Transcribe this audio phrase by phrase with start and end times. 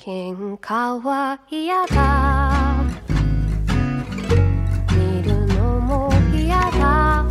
[0.00, 2.84] 喧嘩は嫌だ
[4.92, 7.24] 見るのも嫌だ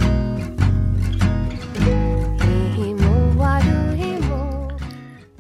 [2.76, 3.66] いいも悪
[3.98, 4.70] いも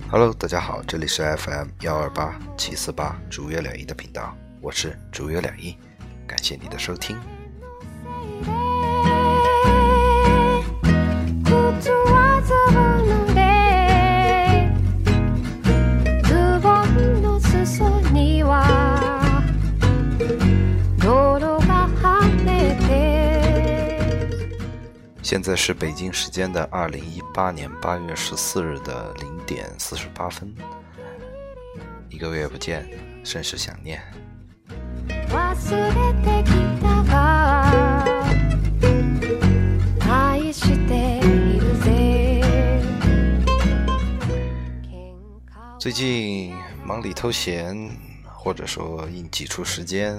[0.09, 5.77] Hello，大家好，这里是 FM 幺二八七四八主月两亿的频道，我是主月两亿，
[6.25, 7.18] 感谢你的收听。
[25.29, 30.54] 现在是北京时间的二零一八年八月十四日的零点四十八分，
[32.09, 32.88] 一个月不见，
[33.23, 34.02] 甚是想念。
[35.30, 38.05] 忘れてきたが
[40.08, 42.42] 愛しているぜ
[45.80, 46.53] 最近
[46.86, 47.89] 忙里偷闲，
[48.23, 50.17] 或者说硬挤出时间，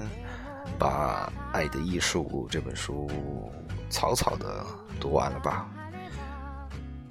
[0.78, 3.08] 把《爱的艺术》这本书
[3.89, 4.64] 草草的
[5.00, 5.66] 读完了吧。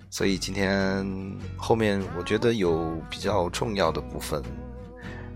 [0.10, 1.06] 所以今天
[1.58, 4.42] 后面我觉得有比较重要的部分，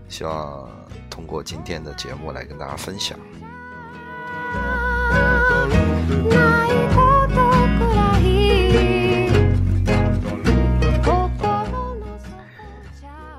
[0.08, 0.68] 希望
[1.10, 3.18] 通过今天的节目来跟大家分享。
[6.28, 7.34] ないこと
[7.78, 8.22] くらい
[9.30, 11.50] 心の底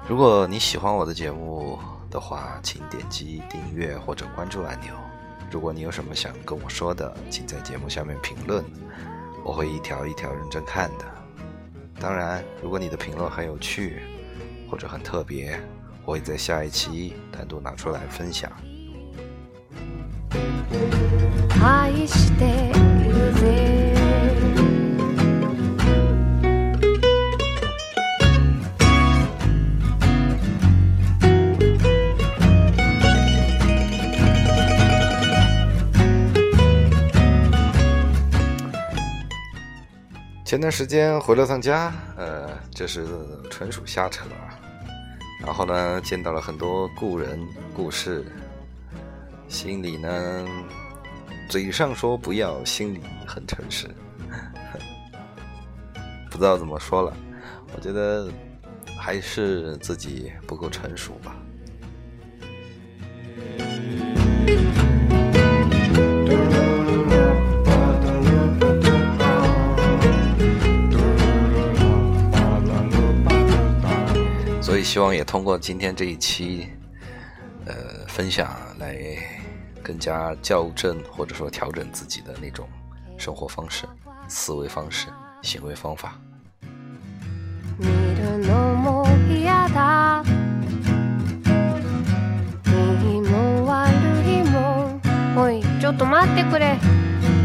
[0.07, 1.77] 如果你喜欢我的节目
[2.09, 4.93] 的话，请点击订阅或者关注按钮。
[5.51, 8.63] 如果你有什么想跟我说的，请在节目下面评论，
[9.43, 11.05] 我会一条一条认真看的。
[11.99, 14.01] 当然，如果你的评论很有趣
[14.69, 15.59] 或者很特别，
[16.05, 18.51] 我会在下一期单独拿出来分享。
[21.61, 23.84] 愛しているぜ
[40.46, 43.04] 前段时间回了趟家，呃，这是
[43.50, 44.54] 纯属瞎扯啊。
[45.44, 48.24] 然后呢，见到了很多故人故事，
[49.48, 50.46] 心里呢，
[51.48, 53.88] 嘴上说不要，心里很诚实，
[56.30, 57.12] 不知道怎么说了。
[57.74, 58.30] 我觉得
[58.96, 61.36] 还是自己不够成熟吧。
[74.85, 76.67] 希望也通过今天这一期，
[77.65, 77.73] 呃，
[78.07, 78.97] 分享来
[79.81, 82.67] 更加校正或者说调整自己的那种
[83.17, 83.85] 生活方式、
[84.27, 85.07] 思维方式、
[85.41, 86.13] 行为方法。
[87.79, 90.23] 見るのも嫌だ
[92.65, 93.91] いいも悪
[94.27, 94.99] いも
[95.35, 96.77] おいちょっと待ってくれ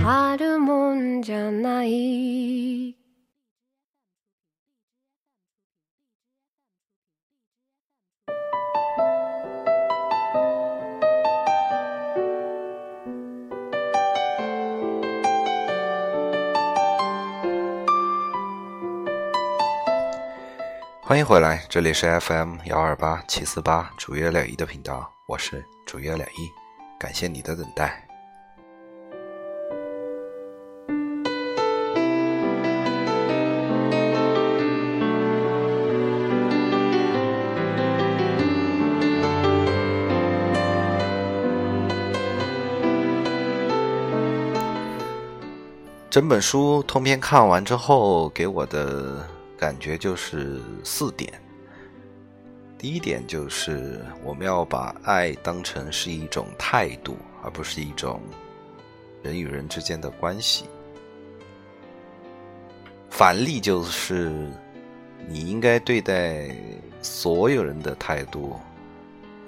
[0.05, 2.97] あるもんじゃない
[21.12, 26.50] 欢迎回来，这里是 FM 幺二八七四八主页两一的频道，我是主页两一，
[26.98, 28.08] 感谢你的等待。
[46.10, 49.28] 整本书通篇看完之后，给我的
[49.62, 51.32] 感觉就是四点。
[52.80, 58.20] 第一点就是我们要把爱当成是一种态度，而不是一种
[59.22, 60.66] 人与人之间的关系。
[63.08, 64.32] 反例就是
[65.28, 66.50] 你应该对待
[67.00, 68.60] 所有人的态度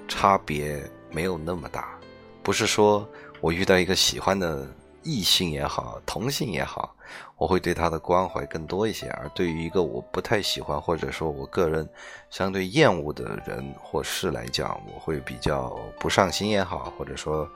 [0.06, 1.98] 差别没有那么大，
[2.40, 3.04] 不是说
[3.40, 4.64] 我遇到一个喜欢的
[5.04, 6.96] 异性也好，同性也好，
[7.36, 11.88] 我会对他的关怀更多一些；而对于一个我不太喜欢或者说我个人
[12.30, 17.48] 相对厌恶的人或事来讲，我会比较不上心也好，或者说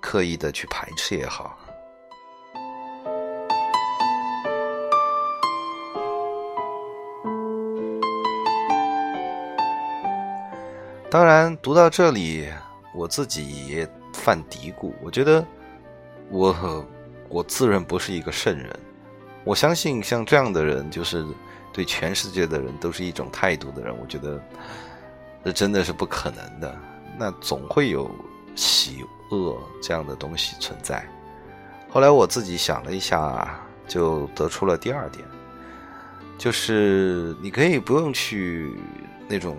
[0.00, 1.58] 刻意的去排斥也好。
[11.10, 12.48] 当然，读到这里，
[12.92, 14.92] 我自己也犯嘀咕。
[15.00, 15.46] 我觉得
[16.34, 16.84] 我
[17.28, 18.68] 我自认不是一个圣人，
[19.44, 21.24] 我相信像这样的人，就是
[21.72, 23.96] 对全世界的人都是一种态度的人。
[23.96, 24.42] 我觉得
[25.44, 26.76] 这真的是不可能的。
[27.16, 28.10] 那总会有
[28.56, 31.06] 喜恶这样的东西存在。
[31.88, 35.24] 后来我自己想了一下，就得出了第二点，
[36.36, 38.74] 就是你可以不用去
[39.28, 39.56] 那种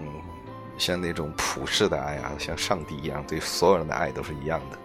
[0.77, 4.77] 像那种普世的爱啊，像上帝一样对所有人的爱都是一样的。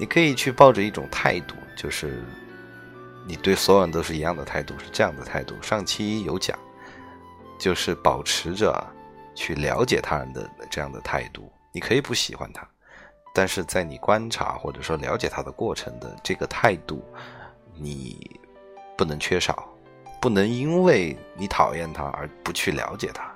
[0.00, 2.24] 你可以去抱着一种态度，就是
[3.26, 5.54] 你对所有人都是一样的态度，是这样的态度。
[5.60, 6.58] 上期有讲，
[7.58, 8.74] 就是保持着
[9.34, 11.52] 去了解他人的这样的态度。
[11.70, 12.66] 你可以不喜欢他，
[13.34, 17.04] 但是在你观察或者说了解他的过程的这个态度，
[17.74, 18.40] 你
[18.96, 19.68] 不能缺少，
[20.18, 23.30] 不能因为你讨厌他而不去了解他。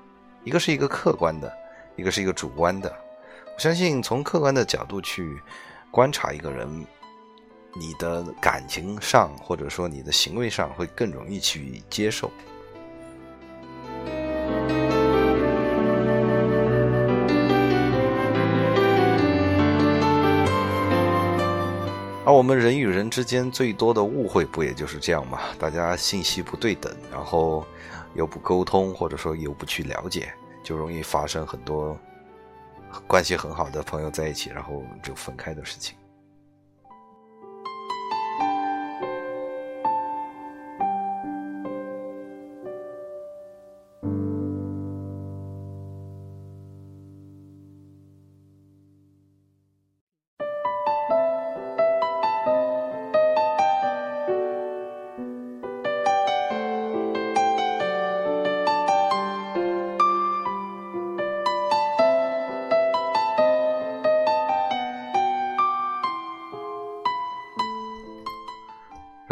[0.44, 1.52] 一个是一个客观的，
[1.94, 2.90] 一个是一个主观的。
[3.55, 5.38] 我相信从客观的角度去。
[5.94, 6.85] 观察一个人，
[7.73, 12.29] 你的感情上或者说你的行为上会更容易去接受。
[22.26, 25.38] 而我们人与人之间最多的误会不也就是这样吗？
[25.61, 27.64] 大家信息不对等，然后
[28.14, 31.96] 又不沟通，或者说又不去了解，就容易发生很多。
[33.06, 35.96] 关系很好的朋友在一起，然后就分开的事情。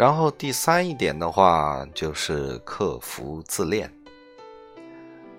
[0.03, 3.89] 然后第三一点的话，就是克服自恋。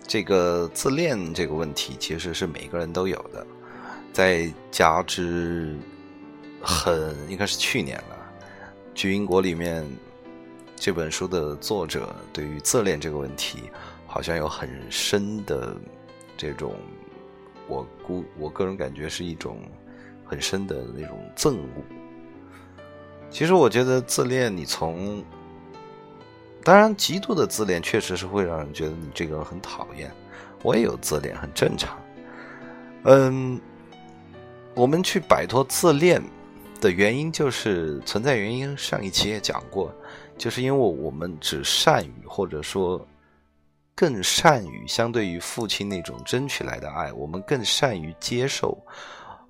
[0.07, 3.47] 这个自恋这个问题，其实是每个人都有的。
[4.11, 5.77] 再加之，
[6.63, 8.17] 很应该是去年了，
[8.95, 9.87] 《巨英国》里面
[10.75, 13.65] 这本书的作者对于自恋这个问题，
[14.07, 15.77] 好像有很深的
[16.39, 16.75] 这种，
[17.69, 19.59] 我估我个人感觉是一种
[20.25, 21.85] 很深的那种憎恶。
[23.35, 25.21] 其实我觉得自恋，你从
[26.63, 30.09] 当然极度的自恋确实是会让人觉得你这个人很讨厌。
[30.63, 31.99] 我也有自恋，很正常。
[33.03, 33.61] 嗯，
[34.73, 36.23] 我们去摆脱自恋
[36.81, 39.93] 的原因就是存在原因，上一期也讲过，
[40.39, 43.05] 就是因为我们只善于或者说
[43.97, 48.81] 更善于相对于父亲那种争取来的爱，我们更善于接受。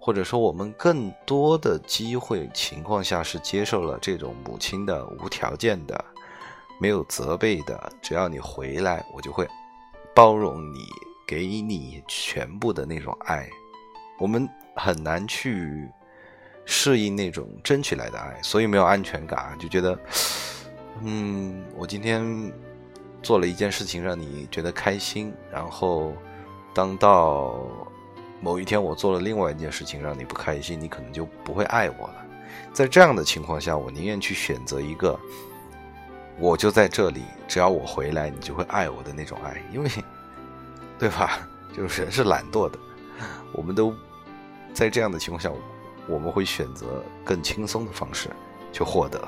[0.05, 6.05] 或者说，我们更多的机会情况下是接受了这种母亲的无条件的、
[6.79, 9.49] 没有责备的，只要你回来，我就会
[10.15, 10.81] 包容你，
[11.27, 13.49] 给你全部的那种爱。
[14.19, 14.47] 我们
[14.77, 15.89] 很难去
[16.67, 19.99] 适应那种争取来的爱，所以没有安全感，就觉得，
[21.01, 22.53] 嗯，我今天
[23.23, 26.13] 做了一件事情让你觉得开心，然后
[26.75, 27.59] 当到。
[28.45, 32.17] 某一天我做了另外一件事情让你不开心，你可能就不会爱我了。
[32.75, 35.19] 在这样的情况下，我宁愿去选择一个，
[36.39, 39.89] 我就在这里，只要我回来，你就会爱我的那种爱，因为，
[41.01, 41.39] 对吧？
[41.75, 42.79] 就是人是懒惰的，
[43.51, 43.95] 我们都
[44.75, 45.51] 在这样的情况下，
[46.07, 48.29] 我们会选择更轻松的方式
[48.75, 49.27] 去获得。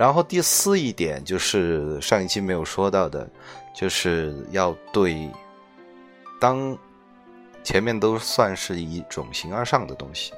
[0.00, 3.28] 然后第四一点就是上一期没有说到的，
[3.74, 5.30] 就是要对，
[6.40, 6.74] 当
[7.62, 10.32] 前面都算是一种形而上的东西，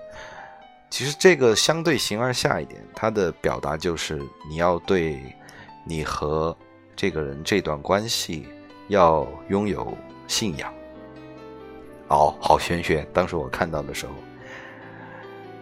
[0.91, 5.23] 其实这个相对形而下一点，它的表达就是你要对
[5.85, 6.57] 你和
[6.97, 8.49] 这个人这段关系
[8.89, 10.75] 要拥有信仰。
[12.09, 13.07] 哦，好玄学！
[13.15, 14.13] 当时我看到的时候，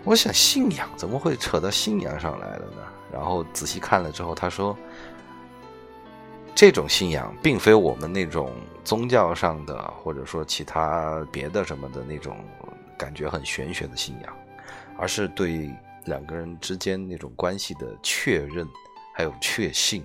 [0.04, 2.82] 我想信仰怎么会扯到信仰上来了呢？
[3.12, 4.76] 然后仔细看了之后，他说
[6.54, 8.52] ：“这种信仰并非我们那种
[8.84, 12.36] 宗教上的，或者说其他别的什么的那种
[12.96, 14.36] 感觉很玄学的信仰，
[14.96, 15.70] 而是对
[16.04, 18.68] 两个人之间那种关系的确认，
[19.14, 20.04] 还有确信。”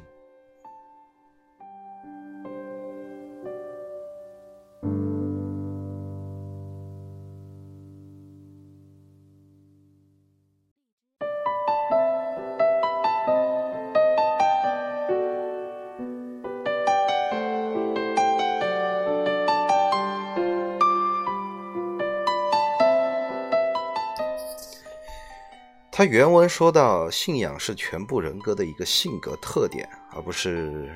[25.97, 30.89] 他原文说到，信仰是全部人格的一个性格特点，而不是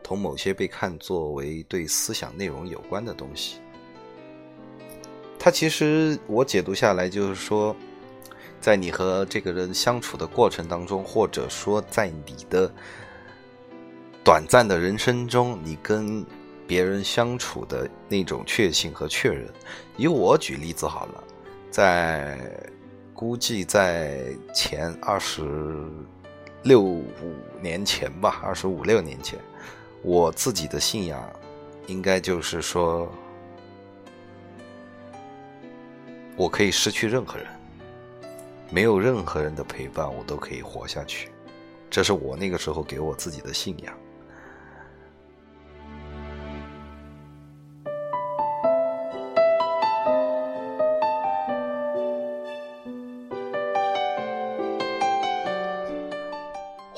[0.00, 3.60] 同某些被看作为对思想内容有关的东西。
[5.40, 7.74] 他其实我解读下来就是说，
[8.60, 12.72] 在你和这个人相处的过程当中，或者说在你的
[14.22, 16.24] 短暂的人生中，你跟
[16.64, 19.52] 别人相处的那种确信和确认。
[19.96, 21.24] 以我举例子好了，
[21.72, 22.38] 在。
[23.20, 25.42] 估计在前二十
[26.62, 27.04] 六五
[27.60, 29.38] 年前吧，二十五六年前，
[30.00, 31.22] 我自己的信仰
[31.86, 33.12] 应该就是说，
[36.34, 37.46] 我可以失去任何人，
[38.70, 41.28] 没有任何人的陪伴，我都可以活下去。
[41.90, 43.94] 这是我那个时候给我自己的信仰。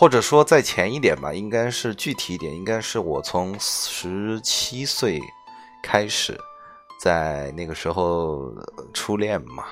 [0.02, 5.21] 或者说再前一点吧，应该是具体一点，应该是我从十七岁
[5.80, 6.37] 开始，
[6.99, 8.52] 在那个时候
[8.92, 9.64] 初恋嘛，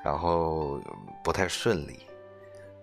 [0.00, 0.80] 然后
[1.24, 1.98] 不太顺利，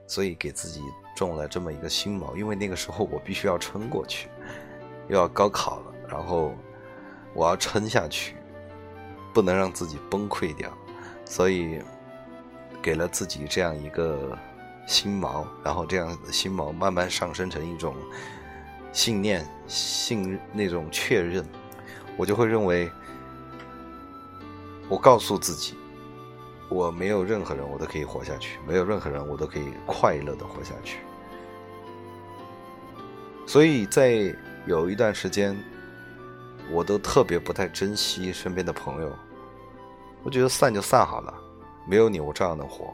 [0.06, 0.82] 所以给自己
[1.16, 4.28] 种了这么一个心锚，因为那个时候我必须要撑过去，
[5.08, 6.54] 又要高考了，然后
[7.34, 8.36] 我要撑下去，
[9.34, 10.70] 不能让自己崩溃掉，
[11.24, 11.82] 所以
[12.82, 14.38] 给了自己这样一个。
[14.86, 17.96] 心锚，然后这样的心锚慢慢上升成一种
[18.92, 21.46] 信念、信那种确认，
[22.18, 22.90] 我就会认为，
[24.88, 25.76] 我告诉自己，
[26.70, 31.00] 我没有任何人，我都可以活下去；没有任何人，我都可以快乐的活下去。
[33.48, 35.58] 所以在有一段时间，
[36.72, 39.12] 我都特别不太珍惜身边的朋友，
[40.24, 41.34] 我觉得散就散好了，
[41.88, 42.94] 没有你，我照样能活。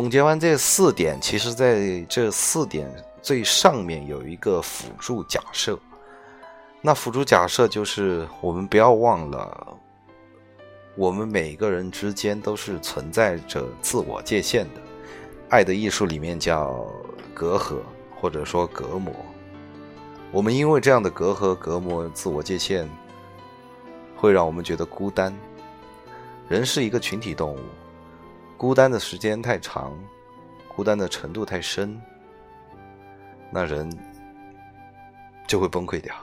[0.00, 2.90] 总结完这四点，其实在这四点
[3.20, 5.78] 最上面有一个辅助假设。
[6.80, 9.76] 那辅助假设就是，我们不要忘了，
[10.96, 14.80] 我们每个人之间都是存在着自我界限的。
[15.50, 16.82] 爱的艺术里面叫
[17.34, 17.76] 隔阂，
[18.18, 19.14] 或者说隔膜。
[20.32, 22.88] 我们因为这样的隔阂、隔膜、自我界限，
[24.16, 25.38] 会让我们觉得孤单。
[26.48, 27.58] 人是一个群体动物。
[28.60, 29.98] 孤单的时间太长，
[30.76, 31.98] 孤单的程度太深，
[33.50, 33.90] 那人
[35.46, 36.14] 就会崩溃掉。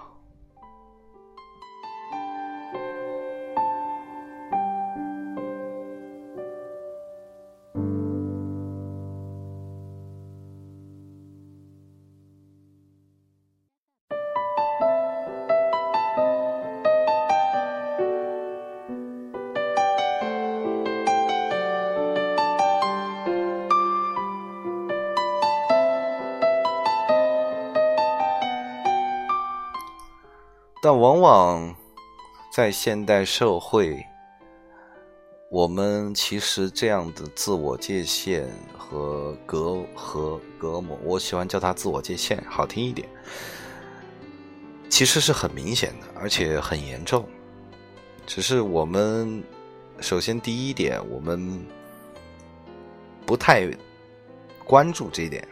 [30.90, 31.76] 但往往
[32.50, 34.02] 在现代社会，
[35.52, 43.06] 我们其实这样的自我界限和隔和隔膜，我喜欢叫它自我界限，好听一点，
[44.88, 47.28] 其实是很明显的，而且很严重。
[48.26, 49.44] 只是我们
[50.00, 51.60] 首先第一点，我们
[53.26, 53.70] 不太
[54.64, 55.46] 关注这一点，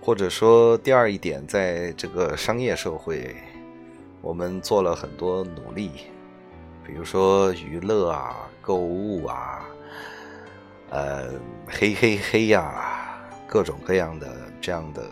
[0.00, 3.36] 或者说第二一点，在这个商业社会。
[4.22, 5.90] 我们做了很多努力，
[6.84, 9.66] 比如说娱乐啊、购物啊，
[10.90, 11.30] 呃，
[11.66, 15.06] 嘿嘿嘿呀，各种各样的这样的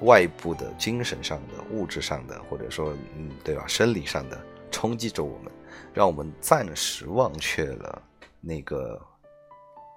[0.00, 4.38] 外部的精神上的、物质上的，或者说嗯，对吧，生理上的
[4.70, 5.52] 冲击着我们，
[5.94, 8.02] 让我们暂时忘却了
[8.40, 9.00] 那个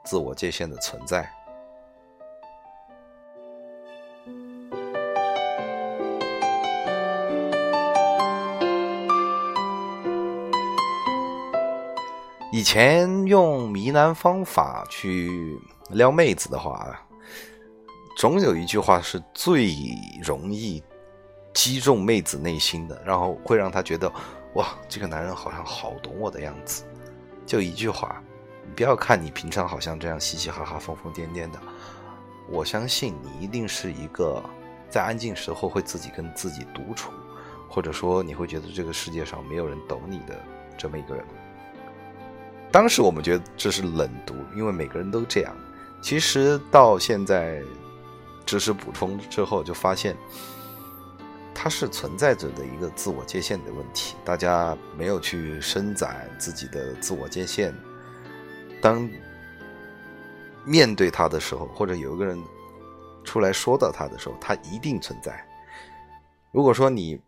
[0.05, 1.29] 自我界限的存在。
[12.63, 16.97] 以前用迷男方法去撩妹子的话，
[18.17, 19.75] 总有一句话是最
[20.23, 20.81] 容易
[21.53, 24.09] 击中妹子内心的，然后会让她觉得
[24.53, 26.85] 哇，这个男人好像好懂我的样子。
[27.45, 28.23] 就一句话，
[28.77, 31.59] 不要看你平常好像这样嘻嘻哈哈、疯疯癫癫的，
[32.49, 34.41] 我相信你一定是一个
[34.89, 37.11] 在安静时候会自己跟自己独处，
[37.67, 40.41] 或者说你会觉得这个世界上没有人懂你的
[40.77, 41.25] 这么一个人。
[42.73, 45.55] 当时我们觉得这是冷读，因为每个人都这样。
[46.01, 47.61] 其实到现在
[48.47, 50.17] 知识补充之后，就发现
[51.53, 54.15] 它是存在着的一个自我界限的问题。
[54.25, 57.71] 大家没有去伸展自己的自我界限，
[58.81, 59.07] 当
[60.65, 62.41] 面对它的时候，或者有一个人
[63.23, 65.45] 出来说到它的时候，它一定存在。
[66.51, 67.21] 如果说你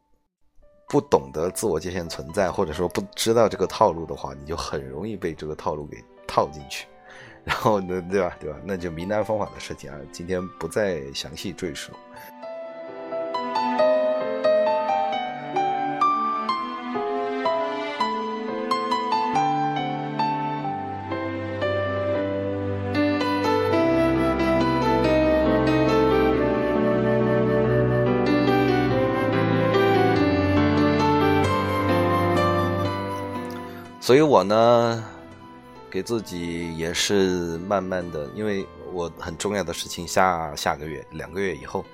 [0.87, 6.87] 不懂得自我界限存在，或者说不知道这个套路的话，你就很容易被这个套路给套进去。
[7.45, 8.35] 然后呢，对吧？
[8.39, 8.57] 对吧？
[8.63, 11.91] 那就名单方法的事情啊，今天不再详细赘述。
[34.05, 35.03] 所以我呢。
[35.89, 41.85] 给自己也是慢慢的，因为我很重要的事情下下个月两个月以后，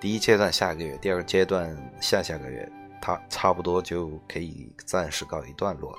[0.00, 2.66] 第一阶段下个月，第二阶段下下个月，
[3.02, 5.98] 它差不多就可以暂时告一段落了，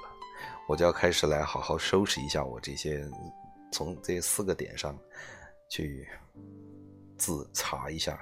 [0.67, 3.07] 我就要开始来好好收拾一下我这些，
[3.71, 4.97] 从这四个点上
[5.69, 6.09] 去
[7.15, 8.19] 自查一下。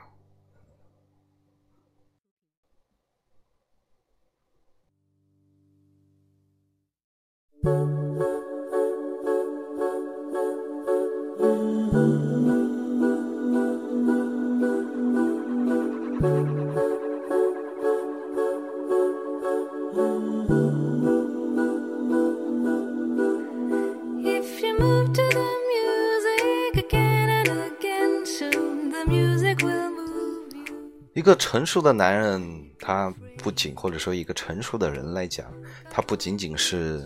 [31.14, 32.42] 一个成熟的男人，
[32.80, 35.46] 他不仅或者说一个成熟的人来讲，
[35.90, 37.06] 他不仅仅是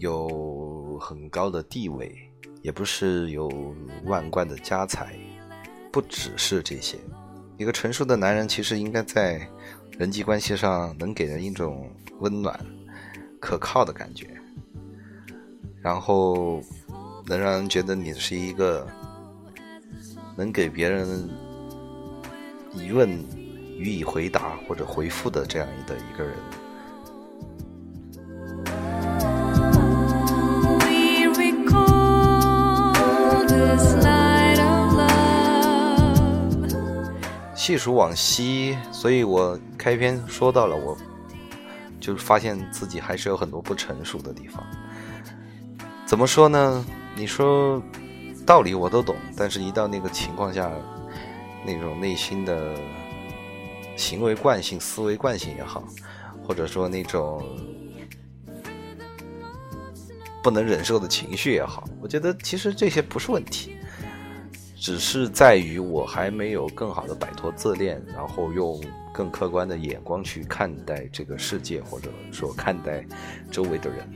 [0.00, 2.12] 有很高的地位，
[2.62, 3.48] 也不是有
[4.06, 5.14] 万贯的家财，
[5.92, 6.98] 不只是这些。
[7.56, 9.46] 一个成熟的男人，其实应该在
[9.96, 12.58] 人际关系上能给人一种温暖、
[13.38, 14.26] 可靠的感觉，
[15.80, 16.60] 然后
[17.26, 18.84] 能让人觉得你是一个
[20.36, 21.28] 能给别人。
[22.72, 23.10] 疑问
[23.76, 26.34] 予以回答或者回复的这样的一个人。
[37.60, 40.96] 细数往昔，所以我开篇说到了，我
[42.00, 44.66] 就发现自己还是有很多不成熟的地方。
[46.06, 46.82] 怎么说呢？
[47.14, 47.82] 你说
[48.46, 50.72] 道理我都懂，但是一到那个情况下。
[51.62, 52.74] 那种内心的
[53.94, 55.84] 行为惯性、思维惯性也好，
[56.42, 57.44] 或者说那种
[60.42, 63.76] 不能忍受的情绪也好，我觉得其实这些不是问题，
[64.80, 68.80] 只是在于我还没有更好的摆脱自恋，然后用
[69.12, 73.04] 更客观的眼光去看待这个世界，或者说看待
[73.50, 74.08] 周围的人。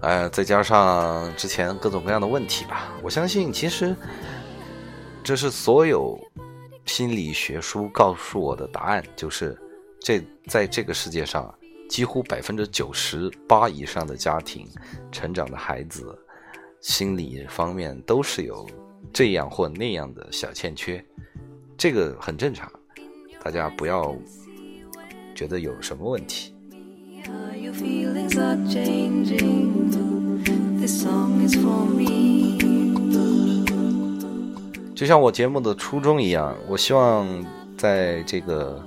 [0.00, 3.94] 呃，再加上之前各种各样的问题吧，我相信其实
[5.22, 6.18] 这是所有
[6.86, 9.56] 心理学书告诉我的答案，就是
[10.06, 11.52] 这在这个世界上，
[11.88, 14.64] 几乎百分之九十八以上的家庭
[15.10, 16.16] 成长的孩子，
[16.80, 18.64] 心理方面都是有
[19.12, 21.04] 这样或那样的小欠缺，
[21.76, 22.70] 这个很正常，
[23.42, 24.14] 大家不要
[25.34, 26.54] 觉得有什么问题。
[34.94, 37.26] 就像我节目的初衷一样，我希望
[37.76, 38.80] 在这个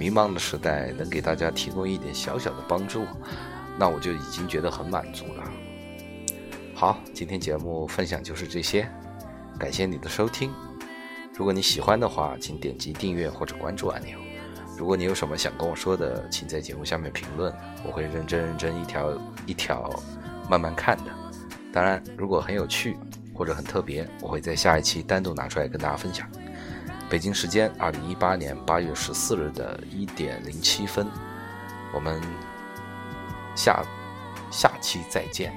[0.00, 3.04] 迷茫的时代，能给大家提供一点小小的帮助，
[3.78, 5.44] 那我就已经觉得很满足了。
[6.74, 8.88] 好，今天节目分享就是这些，
[9.58, 10.50] 感谢你的收听。
[11.36, 14.18] 如果你喜欢的话，请点击订阅或者关注按钮。
[14.78, 19.12] 如果你有什么想跟我说的，请在节目下面评论，我会认真认真一条
[19.44, 20.02] 一条
[20.48, 21.12] 慢慢看的。
[21.70, 22.96] 当然，如果很有趣
[23.34, 26.26] 或者很特别，我会在下一期单独拿出来跟大家分享。
[27.10, 31.08] 北京时间二零一八年八月十四日的一点零七分，
[31.92, 32.22] 我们
[33.56, 33.82] 下
[34.48, 35.52] 下期再见，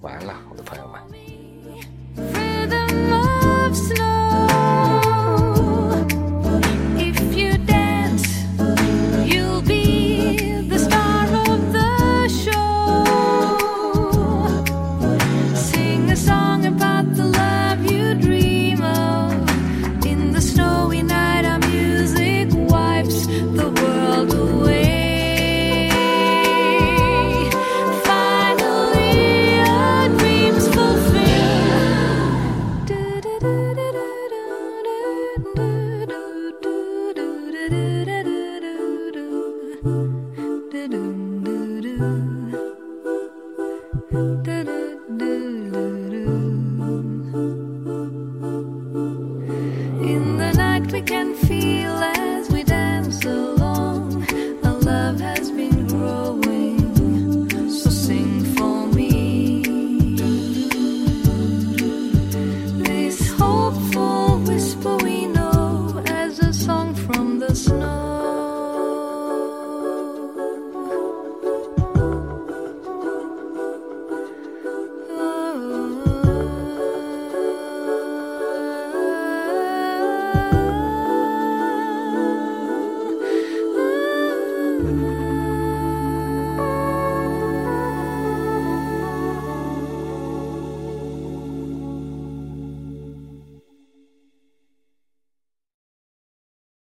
[0.00, 0.98] 晚安了，我的朋友们。